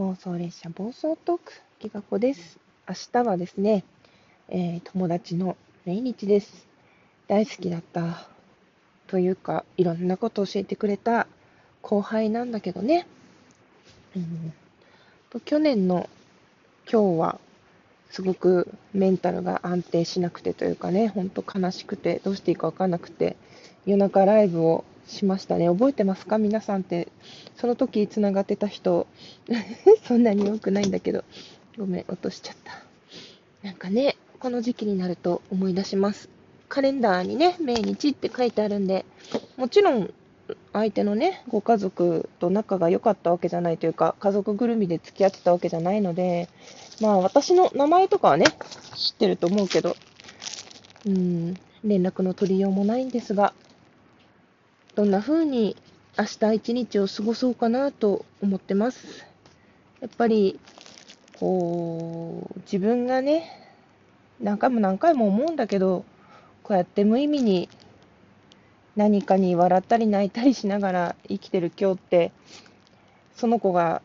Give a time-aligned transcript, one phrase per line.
[0.00, 2.58] 暴走列車暴走トーク、きがこです。
[2.88, 3.84] 明日はですね、
[4.48, 6.66] えー、友達の命日です。
[7.28, 8.26] 大好きだった、
[9.08, 11.26] というか、いろんなことを教えてくれた
[11.82, 13.06] 後輩なんだけどね。
[14.16, 14.54] うん、
[15.28, 16.08] と去年の
[16.90, 17.38] 今日は、
[18.08, 23.36] すごくメンタルが安定しなくてというかね、ほんと悲しくて、どうしていいかわかんなくて、
[23.84, 25.68] 夜中ライブをしましたね。
[25.68, 26.38] 覚えてますか？
[26.38, 27.08] 皆さんって。
[27.56, 29.06] その時つながってた人、
[30.06, 31.24] そんなに多くないんだけど。
[31.78, 32.82] ごめん、落としちゃった。
[33.62, 36.28] なんかね、この時期になると思い出します。
[36.68, 39.04] カレンダーにね、命日って書いてあるんで、
[39.56, 40.12] もちろん、
[40.72, 46.48] 相手のね、ご家族と仲が良かったわけじゃないというか、家族ぐるみで付き合ってたわけじゃないので、
[47.00, 48.46] まあ私の名前とかはね、
[48.94, 49.96] 知ってると思うけど、
[51.06, 53.52] うん、連絡の取りようもないんですが、
[54.96, 55.76] どんな風に
[56.18, 59.24] 明日一日を過ごそうかなと思ってます。
[60.00, 60.58] やっぱり、
[61.38, 63.70] こう、自分がね、
[64.40, 66.04] 何回も何回も思うんだけど、
[66.64, 67.68] こうやって無意味に
[68.96, 72.32] 何かに笑ったり泣いたりしながら生きてる今日って、
[73.36, 74.02] その子が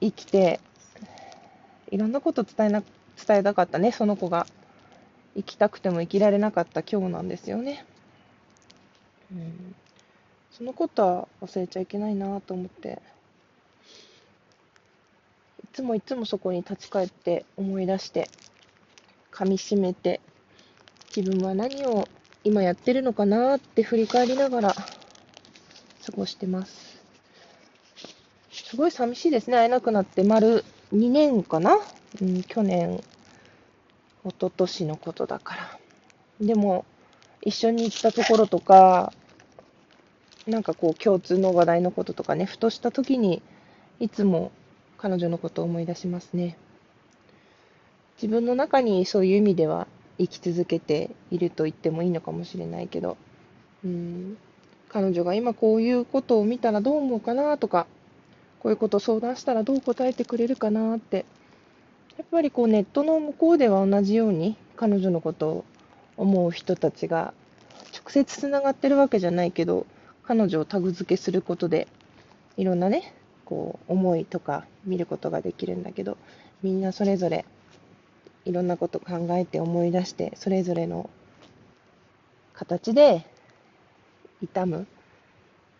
[0.00, 0.60] 生きて、
[1.90, 2.82] いろんなこと伝えな、
[3.26, 4.46] 伝えたかったね、その子が。
[5.36, 7.84] 生きたくても生きられなかった今日なんですよね。
[9.32, 9.74] うん
[10.58, 13.00] そのことは忘れちゃいけないなと思って、
[15.62, 18.28] いつもいつもそこに立ち返って思い出して、
[19.30, 20.20] 噛みしめて、
[21.14, 22.08] 自分は何を
[22.42, 24.84] 今やってるのかなって振り返りながら過
[26.16, 26.98] ごしてます。
[28.50, 29.58] すごい寂しいですね。
[29.58, 31.78] 会えなくなって丸2年かな、
[32.20, 33.00] うん、去年、
[34.24, 35.78] 一昨年のことだから。
[36.40, 36.84] でも、
[37.42, 39.12] 一緒に行ったところとか、
[40.48, 43.42] なんかこう共通の話題のこととかね、ふとした時に
[44.00, 44.50] いつも
[44.96, 46.56] 彼女のことを思い出しますね。
[48.16, 49.86] 自分の中にそういう意味では
[50.18, 53.16] 生き続けていると言ってもいいのかもしれないけど、
[53.84, 54.38] うん、
[54.88, 57.86] 彼女が今こういうことを見たらどう思うかなとか、
[58.60, 61.26] こういうことを相談したらどう答えてくれるかなって、
[62.16, 65.64] やっぱりこうネットの向こうでは同じように彼女のことを
[66.16, 67.32] 思う人たちが
[67.92, 69.86] 直接つながってるわけじゃないけど、
[70.28, 71.88] 彼女をタグ付けすることで、
[72.58, 73.14] いろんなね、
[73.46, 76.18] こう、思いとか見ることができるんだけど、
[76.62, 77.46] みんなそれぞれ、
[78.44, 81.08] いろんなこと考えて思い出して、それぞれの
[82.52, 83.24] 形で
[84.42, 84.86] 痛む。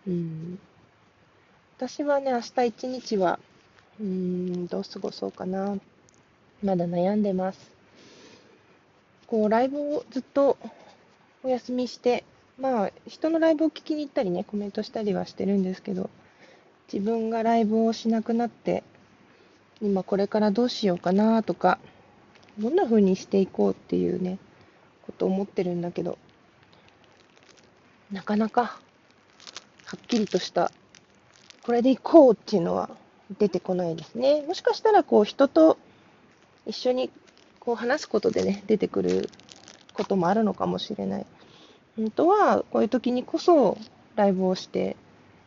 [0.06, 0.58] うん。
[1.76, 3.38] 私はね、明日一日は、
[4.00, 5.76] うん、どう過ごそうかな。
[6.64, 7.70] まだ悩んでます。
[9.26, 10.56] こう、ライブをずっと
[11.42, 12.24] お休みして、
[12.58, 16.10] まあ、人のライブを聞きに行ったりね、コメントしたりはしてるんですけど、
[16.92, 18.82] 自分がライブをしなくなって、
[19.80, 21.78] 今これからどうしようかなとか、
[22.58, 24.38] どんな風にしていこうっていうね、
[25.06, 26.18] こと思ってるんだけど、
[28.10, 28.62] なかなか、
[29.84, 30.72] はっきりとした、
[31.62, 32.90] これでいこうっていうのは
[33.38, 34.42] 出てこないですね。
[34.48, 35.78] もしかしたら、こう、人と
[36.66, 37.10] 一緒に
[37.60, 39.30] こう話すことでね、出てくる
[39.92, 41.26] こともあるのかもしれない。
[41.98, 43.76] 本当はこういう時にこそ
[44.14, 44.96] ライブをして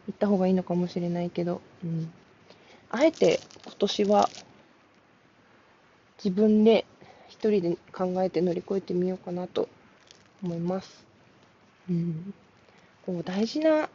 [0.08, 2.12] 行った方がいいのかもしれないけど、うん、
[2.90, 4.30] あえて今年は
[6.18, 6.86] 自分で
[7.30, 9.70] 一人で考えて乗り越えてみようかなと
[10.44, 11.06] 思います。
[11.90, 12.34] うん、
[13.06, 13.90] こう大事な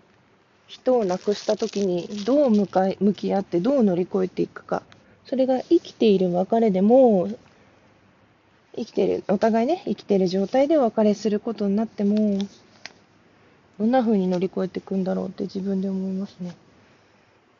[0.67, 4.83] 人を亡くした時にどう向かい向き合ってどう乗り越えていくか。
[5.27, 7.29] それが生きている別れでも
[8.77, 12.39] 生きてる、お互いね、生きてる状態でお別れすることになっても、
[13.79, 16.55] どんな風に乗り越えていくんだろうって自分で思いますね。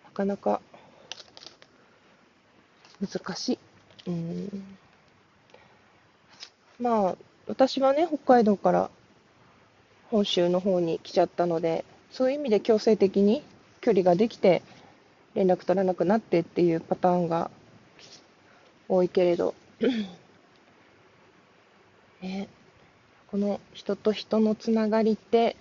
[0.05, 0.61] なかなか
[3.01, 3.59] 難し
[4.07, 4.11] い。
[4.11, 4.77] うん。
[6.79, 7.17] まあ、
[7.47, 8.91] 私はね、北海道から
[10.11, 13.43] 本州の方に来ちゃったので、そういう意味で強制的に
[13.81, 14.63] 距離ができて、
[15.35, 17.51] 連絡取らなくなってっていうパターンが
[18.89, 19.55] 多いけれど、
[22.23, 22.49] ね、
[23.31, 25.57] この人と人のつながりって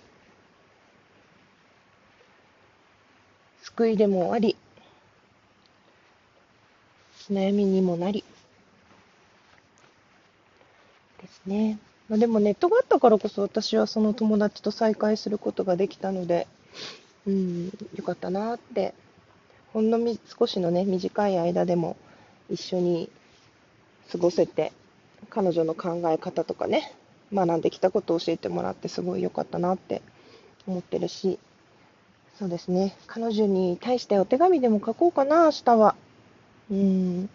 [3.62, 4.56] 救いでもあり
[7.30, 8.24] 悩みにもなり
[11.20, 11.78] ですね。
[12.08, 16.46] まあ、でもネットがあったからこそ私はその友達と再会することができたので、
[17.26, 17.66] うん、
[17.96, 18.94] よかったなって、
[19.72, 21.96] ほんのみ少しのね、短い間でも
[22.48, 23.10] 一緒に
[24.12, 24.72] 過ごせて、
[25.30, 26.92] 彼女の考え方とかね、
[27.32, 30.02] 学んできたことを教えてもらってすごい良かったなって
[30.66, 31.38] 思ってるし、
[32.38, 35.96] そうですね、彼女に対してお手紙でも書こうかな、明日は。
[36.70, 37.30] うん。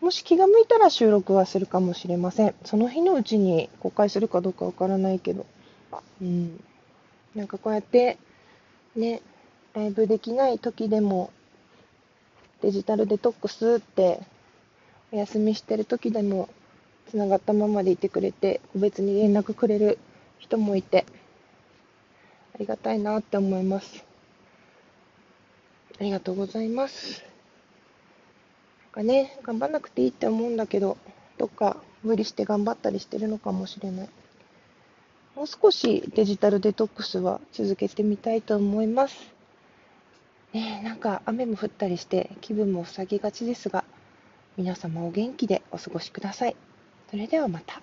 [0.00, 2.54] もし気が向いたら収録はするかもしれません。
[2.64, 5.46] その日のうちに公開するかどうかわからないけど。
[6.20, 6.62] うん。
[7.34, 8.18] なんかこうやって、
[8.96, 9.20] ね、
[9.74, 11.30] ライブできない時でも、
[12.62, 14.20] デジタルデトックスって、
[15.12, 16.48] お休みしてる時でも、
[17.10, 19.98] つながったままでいてくれて、個別に連絡くれる
[20.38, 21.04] 人もいて、
[22.54, 24.04] ありがたいなって思います。
[26.00, 27.24] ありがとうございます。
[28.94, 30.96] なんかね、頑張んなくていいって思うんだけど、
[31.36, 34.08] どっか無理して頑張ったりしてるのかもしれない。
[35.34, 39.16] もう少しデジタルデトックスは続けてみたいと思います。
[40.52, 43.84] ねえ、なんか雨も降ったりして気分も塞ぎがちですが、
[44.56, 46.56] 皆様お元気でお過ごしください。
[47.10, 47.82] それではまた。